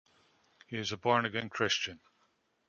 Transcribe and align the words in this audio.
He 0.65 0.79
is 0.79 0.91
a 0.91 0.97
born-again 0.97 1.49
Christian. 1.49 1.99